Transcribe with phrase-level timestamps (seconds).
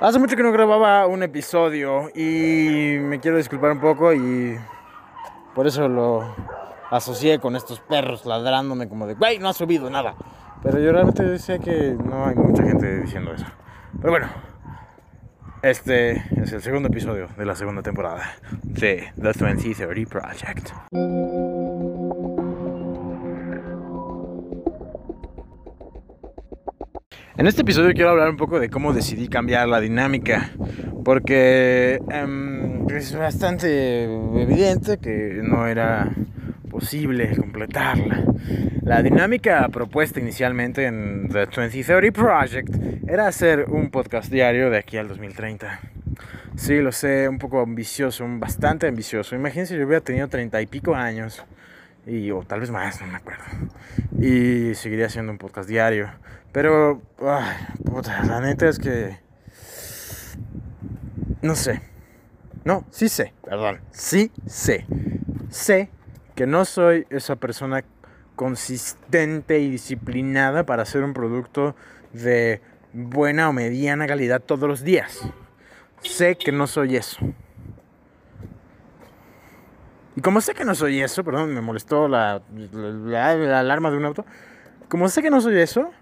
[0.00, 4.56] Hace mucho que no grababa un episodio y me quiero disculpar un poco y
[5.56, 6.36] por eso lo
[6.88, 10.14] asocié con estos perros ladrándome como de, güey, no ha subido nada.
[10.62, 13.46] Pero yo realmente sé que no hay mucha gente diciendo eso.
[14.00, 14.28] Pero bueno,
[15.62, 20.70] este es el segundo episodio de la segunda temporada de The 2030 Project.
[27.38, 30.50] En este episodio quiero hablar un poco de cómo decidí cambiar la dinámica,
[31.04, 34.02] porque em, es bastante
[34.42, 36.10] evidente que no era
[36.68, 38.24] posible completarla.
[38.82, 42.74] La dinámica propuesta inicialmente en The 2030 Project
[43.08, 45.78] era hacer un podcast diario de aquí al 2030.
[46.56, 49.36] Sí, lo sé, un poco ambicioso, bastante ambicioso.
[49.36, 51.44] Imagínense, yo hubiera tenido treinta y pico años,
[52.08, 53.44] y, o tal vez más, no me acuerdo,
[54.18, 56.10] y seguiría haciendo un podcast diario.
[56.52, 57.02] Pero,
[57.84, 59.18] puta, la neta es que.
[61.42, 61.82] No sé.
[62.64, 63.80] No, sí sé, perdón.
[63.92, 64.86] Sí sé.
[65.50, 65.90] Sé
[66.34, 67.84] que no soy esa persona
[68.36, 71.74] consistente y disciplinada para hacer un producto
[72.12, 72.60] de
[72.92, 75.28] buena o mediana calidad todos los días.
[76.02, 77.18] Sé que no soy eso.
[80.18, 82.42] Y como sé que no soy eso, perdón, me molestó la,
[82.82, 84.26] la, la alarma de un auto.
[84.88, 85.92] Como sé que no soy eso,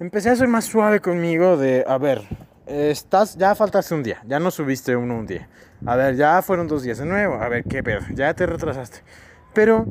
[0.00, 2.22] empecé a ser más suave conmigo de, a ver,
[2.66, 5.46] estás, ya faltaste un día, ya no subiste uno un día.
[5.84, 9.00] A ver, ya fueron dos días de nuevo, a ver, qué pedo, ya te retrasaste.
[9.52, 9.84] Pero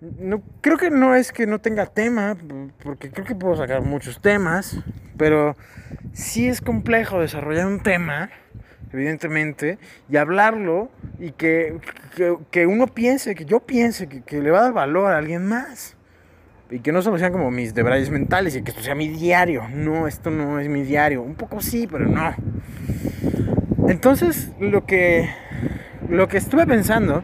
[0.00, 2.38] no, creo que no es que no tenga tema,
[2.82, 4.78] porque creo que puedo sacar muchos temas,
[5.18, 5.58] pero
[6.14, 8.30] sí es complejo desarrollar un tema,
[8.92, 11.78] evidentemente, y hablarlo y que,
[12.50, 15.46] que, uno piense, que yo piense que, que le va a dar valor a alguien
[15.46, 15.96] más
[16.70, 19.66] y que no solo sean como mis debrayes mentales y que esto sea mi diario.
[19.72, 21.22] No, esto no es mi diario.
[21.22, 22.34] Un poco sí, pero no.
[23.88, 25.28] Entonces, lo que,
[26.08, 27.22] lo que estuve pensando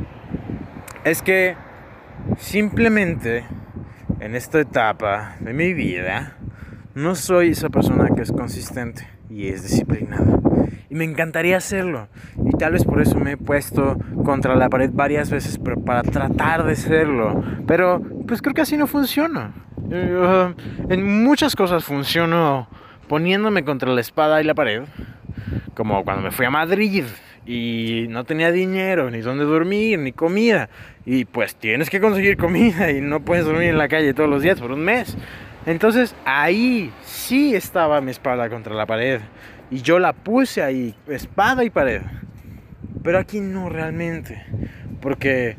[1.05, 1.56] es que
[2.38, 3.44] simplemente
[4.21, 6.38] en esta etapa de mi vida
[6.94, 10.41] no soy esa persona que es consistente y es disciplinada.
[10.94, 12.06] Me encantaría hacerlo.
[12.47, 16.62] Y tal vez por eso me he puesto contra la pared varias veces para tratar
[16.62, 17.43] de serlo.
[17.66, 19.53] Pero pues creo que así no funciona.
[19.91, 20.55] Eh,
[20.88, 22.69] en muchas cosas funciono
[23.09, 24.82] poniéndome contra la espada y la pared.
[25.75, 27.06] Como cuando me fui a Madrid
[27.44, 30.69] y no tenía dinero, ni dónde dormir, ni comida.
[31.05, 34.43] Y pues tienes que conseguir comida y no puedes dormir en la calle todos los
[34.43, 35.16] días por un mes.
[35.66, 39.21] Entonces ahí sí estaba mi espada contra la pared.
[39.75, 42.01] Y yo la puse ahí, espada y pared.
[43.03, 44.41] Pero aquí no realmente.
[45.01, 45.57] Porque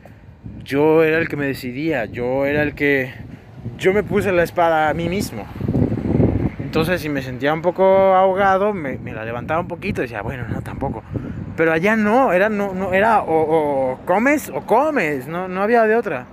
[0.64, 3.14] yo era el que me decidía, yo era el que...
[3.78, 5.46] Yo me puse la espada a mí mismo.
[6.59, 10.46] Entonces si me sentía un poco ahogado, me, la levantaba un poquito y decía, bueno,
[10.47, 11.03] no, tampoco.
[11.58, 15.96] Pero allá no, era, no, no, era o, comes o comes, no, no había de
[15.97, 16.26] otra.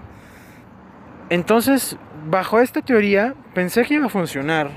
[1.30, 1.96] Entonces,
[2.30, 4.70] bajo esta teoría, pensé que iba a funcionar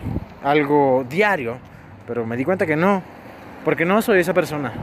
[0.44, 1.60] algo diario,
[2.08, 3.02] pero me di cuenta que no,
[3.64, 4.74] porque no soy esa persona.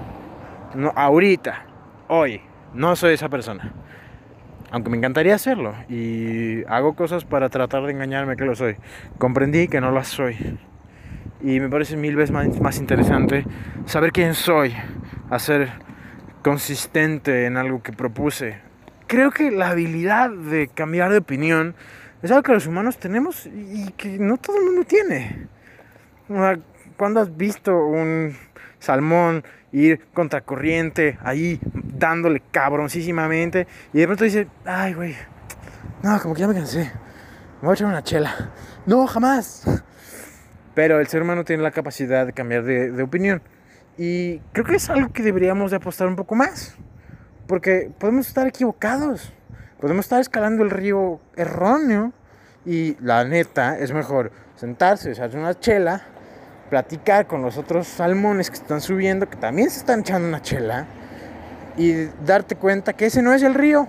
[0.74, 1.64] No, ahorita,
[2.08, 2.40] hoy,
[2.74, 3.72] no soy esa persona.
[4.70, 8.76] Aunque me encantaría hacerlo y hago cosas para tratar de engañarme que lo soy.
[9.18, 10.58] Comprendí que no lo soy.
[11.42, 13.44] Y me parece mil veces más, más interesante
[13.84, 14.74] saber quién soy,
[15.28, 15.68] hacer
[16.42, 18.60] consistente en algo que propuse.
[19.06, 21.74] Creo que la habilidad de cambiar de opinión
[22.22, 25.48] es algo que los humanos tenemos y que no todo el mundo tiene.
[26.96, 28.36] Cuando has visto un
[28.78, 35.16] salmón ir contracorriente ahí dándole cabroncísimamente y de pronto dice, ay güey,
[36.02, 36.90] no, como que ya me cansé,
[37.60, 38.50] me voy a echar una chela.
[38.86, 39.64] No, jamás.
[40.74, 43.42] Pero el ser humano tiene la capacidad de cambiar de, de opinión.
[43.96, 46.74] Y creo que es algo que deberíamos de apostar un poco más.
[47.46, 49.32] Porque podemos estar equivocados.
[49.80, 52.12] Podemos estar escalando el río erróneo.
[52.64, 56.02] Y la neta es mejor sentarse, echarse una chela
[56.72, 60.86] platicar con los otros salmones que están subiendo, que también se están echando una chela,
[61.76, 63.86] y darte cuenta que ese no es el río.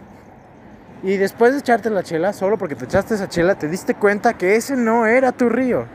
[1.01, 4.33] Y después de echarte la chela, solo porque te echaste esa chela, te diste cuenta
[4.33, 5.85] que ese no era tu río.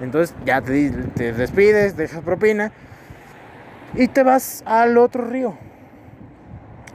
[0.00, 2.72] Entonces ya te, despides, dejas propina
[3.94, 5.56] y te vas al otro río.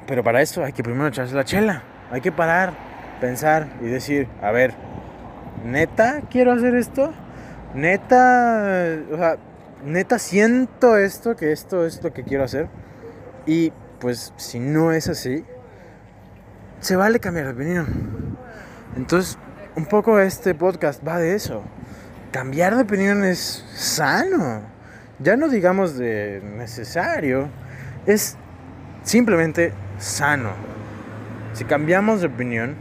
[0.05, 1.83] Pero para eso hay que primero echarse la chela.
[2.11, 2.73] Hay que parar,
[3.21, 4.73] pensar y decir, a ver,
[5.63, 7.13] ¿neta quiero hacer esto?
[7.73, 9.37] Neta, o sea,
[9.83, 12.67] neta siento esto, que esto es lo que quiero hacer.
[13.45, 15.43] Y pues si no es así,
[16.79, 18.37] se vale cambiar de opinión.
[18.95, 19.37] Entonces,
[19.75, 21.63] un poco este podcast va de eso.
[22.31, 24.61] Cambiar de opinión es sano.
[25.19, 27.49] ya no digamos de necesario,
[28.05, 28.37] es
[29.03, 30.51] simplemente sano.
[31.53, 32.75] Si cambiamos de opinión,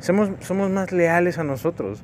[0.00, 2.02] somos, somos más leales a nosotros.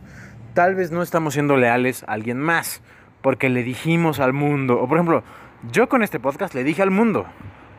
[0.55, 2.81] Tal vez no estamos siendo leales a alguien más,
[3.23, 5.25] porque le dijimos al mundo, o por ejemplo,
[5.73, 7.27] yo con este podcast le dije al mundo,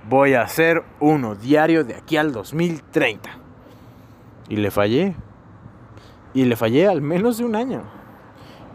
[0.10, 3.30] voy a hacer uno diario de aquí al 2030.
[4.50, 5.16] Y le fallé.
[6.34, 7.84] Y le fallé al menos de un año.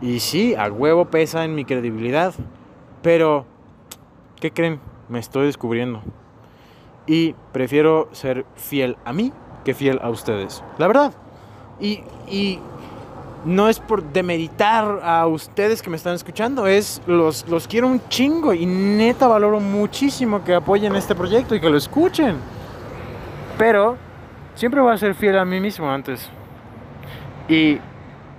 [0.01, 2.33] Y sí, a huevo pesa en mi credibilidad.
[3.03, 3.45] Pero,
[4.41, 4.81] ¿qué creen?
[5.11, 6.03] Me estoy descubriendo.
[7.07, 9.31] Y prefiero ser fiel a mí
[9.63, 10.65] que fiel a ustedes.
[10.79, 11.13] La verdad.
[11.79, 12.61] Y, y
[13.45, 18.01] no es por demeritar a ustedes que me están escuchando, es los, los quiero un
[18.09, 22.37] chingo y neta valoro muchísimo que apoyen este proyecto y que lo escuchen.
[23.57, 23.97] Pero
[24.55, 26.31] siempre voy a ser fiel a mí mismo antes.
[27.49, 27.79] Y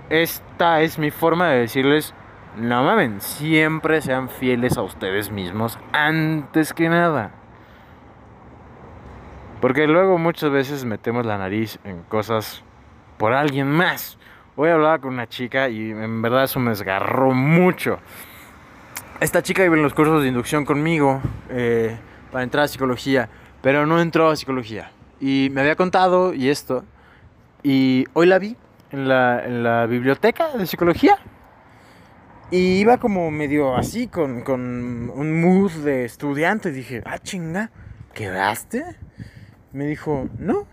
[0.08, 2.14] esta es mi forma de decirles,
[2.56, 7.32] no mamen, siempre sean fieles a ustedes mismos antes que nada.
[9.60, 12.62] Porque luego muchas veces metemos la nariz en cosas
[13.16, 14.18] por alguien más.
[14.54, 17.98] Hoy hablaba con una chica y en verdad eso me desgarró mucho.
[19.18, 21.96] Esta chica iba en los cursos de inducción conmigo eh,
[22.30, 23.30] para entrar a psicología,
[23.62, 24.90] pero no entró a psicología.
[25.20, 26.84] Y me había contado y esto.
[27.62, 28.54] Y hoy la vi
[28.90, 31.16] en la, en la biblioteca de psicología.
[32.50, 34.60] Y iba como medio así, con, con
[35.14, 36.72] un mood de estudiante.
[36.72, 37.70] Dije, ah, chinga,
[38.12, 38.84] ¿quedaste?
[39.72, 40.66] Me dijo, no.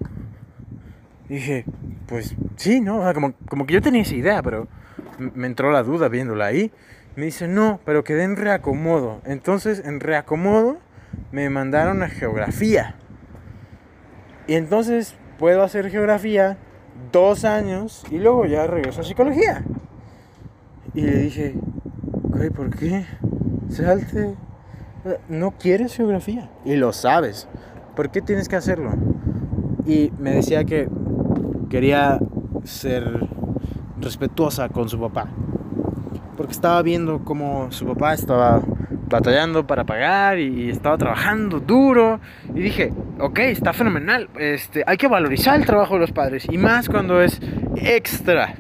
[1.29, 1.63] dije,
[2.09, 3.01] pues sí, ¿no?
[3.13, 4.67] Como, como que yo tenía esa idea, pero
[5.19, 6.71] me entró la duda viéndola ahí.
[7.15, 9.21] Me dice, no, pero quedé en reacomodo.
[9.25, 10.77] Entonces, en reacomodo,
[11.31, 12.95] me mandaron a geografía.
[14.47, 16.57] Y entonces puedo hacer geografía
[17.11, 19.63] dos años y luego ya regreso a psicología.
[20.93, 21.53] Y le dije,
[22.23, 23.05] güey, ¿por qué?
[23.69, 24.35] Salte.
[25.27, 26.49] No quieres geografía.
[26.65, 27.47] Y lo sabes.
[27.95, 28.93] ¿Por qué tienes que hacerlo?
[29.85, 30.89] Y me decía que
[31.69, 32.19] quería
[32.63, 33.05] ser
[34.01, 35.27] respetuosa con su papá.
[36.35, 38.61] Porque estaba viendo cómo su papá estaba
[39.09, 42.19] batallando para pagar y, estaba trabajando duro.
[42.55, 44.29] Y dije, ok, está fenomenal.
[44.37, 46.47] Este, hay que valorizar el trabajo de los padres.
[46.49, 47.39] Y más cuando es
[47.75, 48.55] extra.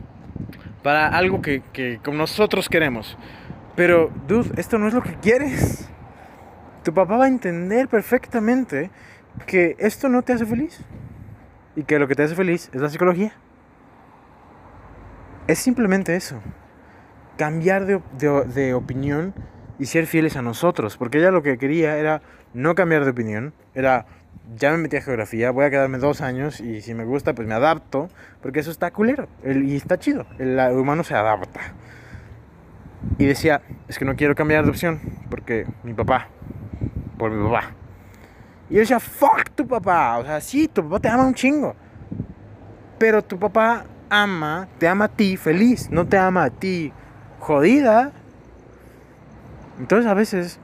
[0.83, 3.17] Para algo que, que como nosotros queremos.
[3.75, 5.89] Pero, dude, esto no es lo que quieres.
[6.83, 8.89] Tu papá va a entender perfectamente
[9.45, 10.83] que esto no te hace feliz
[11.79, 13.31] y que lo que te hace feliz es la psicología.
[15.47, 16.41] Es simplemente eso.
[17.37, 18.01] Cambiar de,
[18.53, 19.33] de, opinión
[19.79, 20.97] y ser fieles a nosotros.
[20.97, 22.21] Porque ella lo que quería era
[22.53, 23.53] no cambiar de opinión.
[23.75, 24.07] Era,
[24.57, 27.47] ya me metí a geografía, voy a quedarme dos años y si me gusta, pues
[27.47, 28.09] me adapto.
[28.41, 30.25] Porque eso está culero y está chido.
[30.37, 31.61] El, humano se adapta.
[33.17, 34.99] Y decía, es que no quiero cambiar de opción
[35.29, 36.27] porque mi papá,
[37.17, 37.78] por mi papá.
[38.69, 40.17] Y yo decía, fuck tu papá.
[40.19, 41.75] O sea, sí, tu papá te ama un chingo.
[42.97, 46.91] Pero tu papá ama, te ama a ti feliz, no te ama a ti
[47.39, 48.11] jodida.
[49.79, 50.59] Entonces a veces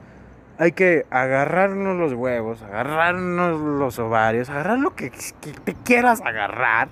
[0.58, 6.88] hay que agarrarnos los huevos, agarrarnos los ovarios, agarrar lo que, que te quieras agarrar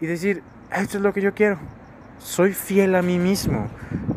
[0.00, 0.42] y decir,
[0.72, 1.58] esto es lo que yo quiero.
[2.18, 3.68] Soy fiel a mí mismo.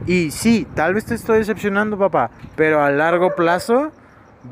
[0.08, 3.92] Y sí, tal vez te estoy decepcionando, papá, pero a largo plazo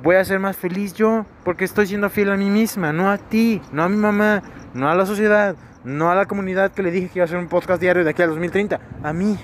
[0.04, 3.18] voy a ser más feliz yo porque estoy siendo fiel a mí misma, no a
[3.18, 4.44] ti, no a mi mamá,
[4.74, 7.38] no a la sociedad, no a la comunidad que le dije que iba a hacer
[7.38, 9.38] un podcast diario de aquí al 2030, a mí.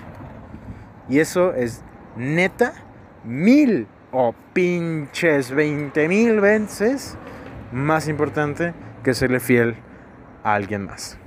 [1.10, 1.84] Y eso es
[2.16, 2.74] neta
[3.24, 7.18] mil o pinches veinte mil veces
[7.72, 8.74] más importante
[9.04, 9.76] que serle fiel
[10.44, 11.18] a alguien más.